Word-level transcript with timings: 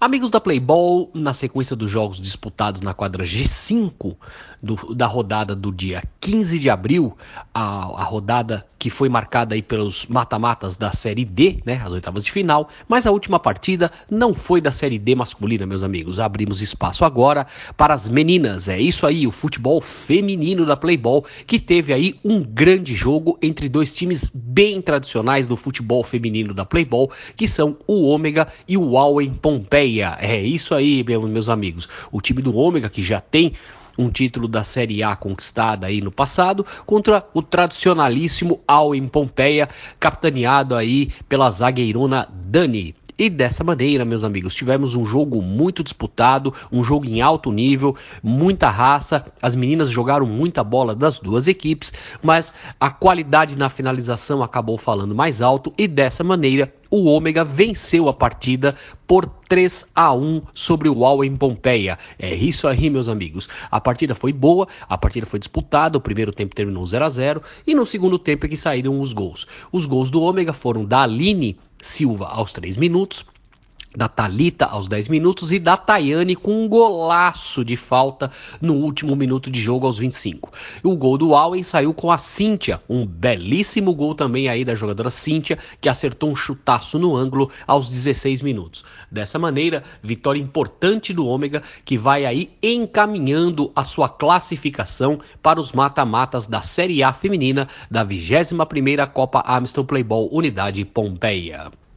Amigos 0.00 0.30
da 0.30 0.40
Playball, 0.40 1.10
na 1.12 1.34
sequência 1.34 1.76
dos 1.76 1.90
jogos 1.90 2.18
disputados 2.18 2.80
na 2.80 2.94
quadra 2.94 3.22
G5 3.22 4.16
do, 4.62 4.94
da 4.94 5.04
rodada 5.04 5.54
do 5.54 5.70
dia 5.70 6.02
15 6.30 6.60
de 6.60 6.70
abril, 6.70 7.16
a, 7.52 8.02
a 8.02 8.04
rodada 8.04 8.64
que 8.78 8.88
foi 8.88 9.08
marcada 9.08 9.56
aí 9.56 9.60
pelos 9.60 10.06
mata-matas 10.06 10.76
da 10.76 10.92
Série 10.92 11.24
D, 11.24 11.58
né, 11.66 11.82
as 11.84 11.90
oitavas 11.90 12.24
de 12.24 12.30
final, 12.30 12.68
mas 12.88 13.04
a 13.04 13.10
última 13.10 13.40
partida 13.40 13.90
não 14.08 14.32
foi 14.32 14.60
da 14.60 14.70
Série 14.70 14.96
D 14.96 15.16
masculina, 15.16 15.66
meus 15.66 15.82
amigos. 15.82 16.20
Abrimos 16.20 16.62
espaço 16.62 17.04
agora 17.04 17.48
para 17.76 17.94
as 17.94 18.08
meninas. 18.08 18.68
É 18.68 18.80
isso 18.80 19.08
aí, 19.08 19.26
o 19.26 19.32
futebol 19.32 19.80
feminino 19.80 20.64
da 20.64 20.76
Playball, 20.76 21.26
que 21.48 21.58
teve 21.58 21.92
aí 21.92 22.14
um 22.24 22.40
grande 22.40 22.94
jogo 22.94 23.36
entre 23.42 23.68
dois 23.68 23.92
times 23.92 24.30
bem 24.32 24.80
tradicionais 24.80 25.48
do 25.48 25.56
futebol 25.56 26.04
feminino 26.04 26.54
da 26.54 26.64
Playball, 26.64 27.10
que 27.36 27.48
são 27.48 27.76
o 27.88 28.06
Ômega 28.06 28.46
e 28.68 28.78
o 28.78 28.96
Alwen 28.96 29.34
Pompeia. 29.34 30.16
É 30.20 30.40
isso 30.40 30.76
aí, 30.76 31.04
meus 31.04 31.48
amigos. 31.48 31.88
O 32.12 32.20
time 32.20 32.40
do 32.40 32.54
Ômega 32.56 32.88
que 32.88 33.02
já 33.02 33.20
tem 33.20 33.54
um 33.98 34.10
título 34.10 34.48
da 34.48 34.64
Série 34.64 35.02
A 35.02 35.16
conquistada 35.16 35.86
aí 35.86 36.00
no 36.00 36.10
passado, 36.10 36.64
contra 36.86 37.26
o 37.34 37.42
tradicionalíssimo 37.42 38.60
Al 38.66 38.94
em 38.94 39.06
Pompeia, 39.06 39.68
capitaneado 39.98 40.74
aí 40.74 41.10
pela 41.28 41.50
zagueirona 41.50 42.28
Dani. 42.30 42.94
E 43.20 43.28
dessa 43.28 43.62
maneira, 43.62 44.02
meus 44.02 44.24
amigos, 44.24 44.54
tivemos 44.54 44.94
um 44.94 45.04
jogo 45.04 45.42
muito 45.42 45.84
disputado, 45.84 46.54
um 46.72 46.82
jogo 46.82 47.04
em 47.04 47.20
alto 47.20 47.52
nível, 47.52 47.94
muita 48.22 48.70
raça. 48.70 49.26
As 49.42 49.54
meninas 49.54 49.90
jogaram 49.90 50.24
muita 50.24 50.64
bola 50.64 50.94
das 50.94 51.20
duas 51.20 51.46
equipes, 51.46 51.92
mas 52.22 52.54
a 52.80 52.88
qualidade 52.88 53.58
na 53.58 53.68
finalização 53.68 54.42
acabou 54.42 54.78
falando 54.78 55.14
mais 55.14 55.42
alto 55.42 55.70
e 55.76 55.86
dessa 55.86 56.24
maneira 56.24 56.72
o 56.90 57.04
Ômega 57.04 57.44
venceu 57.44 58.08
a 58.08 58.12
partida 58.12 58.74
por 59.06 59.28
3 59.28 59.90
a 59.94 60.12
1 60.14 60.42
sobre 60.54 60.88
o 60.88 60.98
UAU 60.98 61.22
em 61.22 61.36
Pompeia. 61.36 61.98
É 62.18 62.34
isso 62.34 62.66
aí, 62.66 62.88
meus 62.88 63.08
amigos. 63.08 63.48
A 63.70 63.80
partida 63.80 64.14
foi 64.14 64.32
boa, 64.32 64.66
a 64.88 64.98
partida 64.98 65.26
foi 65.26 65.38
disputada, 65.38 65.98
o 65.98 66.00
primeiro 66.00 66.32
tempo 66.32 66.54
terminou 66.54 66.84
0 66.86 67.04
a 67.04 67.08
0 67.08 67.42
e 67.66 67.74
no 67.74 67.84
segundo 67.84 68.18
tempo 68.18 68.46
é 68.46 68.48
que 68.48 68.56
saíram 68.56 69.00
os 69.00 69.12
gols. 69.12 69.46
Os 69.70 69.86
gols 69.86 70.10
do 70.10 70.22
Ômega 70.22 70.52
foram 70.52 70.84
da 70.84 71.02
Aline 71.02 71.58
Silva 71.82 72.26
aos 72.26 72.52
3 72.52 72.76
minutos, 72.76 73.24
da 73.96 74.08
Talita 74.08 74.66
aos 74.66 74.86
10 74.86 75.08
minutos 75.08 75.52
e 75.52 75.58
da 75.58 75.76
Tayane 75.76 76.36
com 76.36 76.64
um 76.64 76.68
golaço 76.68 77.64
de 77.64 77.76
falta 77.76 78.30
no 78.60 78.74
último 78.74 79.16
minuto 79.16 79.50
de 79.50 79.60
jogo 79.60 79.86
aos 79.86 79.98
25. 79.98 80.52
O 80.84 80.96
gol 80.96 81.18
do 81.18 81.34
Allen 81.34 81.62
saiu 81.62 81.92
com 81.92 82.10
a 82.10 82.18
Cíntia, 82.18 82.80
um 82.88 83.04
belíssimo 83.04 83.94
gol 83.94 84.14
também 84.14 84.48
aí 84.48 84.64
da 84.64 84.74
jogadora 84.74 85.10
Cíntia, 85.10 85.58
que 85.80 85.88
acertou 85.88 86.30
um 86.30 86.36
chutaço 86.36 86.98
no 86.98 87.16
ângulo 87.16 87.50
aos 87.66 87.88
16 87.88 88.42
minutos. 88.42 88.84
Dessa 89.10 89.38
maneira, 89.38 89.82
vitória 90.02 90.40
importante 90.40 91.12
do 91.12 91.26
Ômega 91.26 91.62
que 91.84 91.98
vai 91.98 92.24
aí 92.24 92.50
encaminhando 92.62 93.72
a 93.74 93.82
sua 93.82 94.08
classificação 94.08 95.18
para 95.42 95.60
os 95.60 95.72
mata-matas 95.72 96.46
da 96.46 96.62
Série 96.62 97.02
A 97.02 97.12
feminina 97.12 97.66
da 97.90 98.04
21ª 98.06 99.06
Copa 99.08 99.42
Amstel 99.46 99.84
Playball 99.84 100.28
Unidade 100.32 100.84
Pompeia. 100.84 101.79